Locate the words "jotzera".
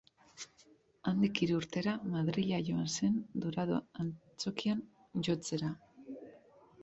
5.29-5.71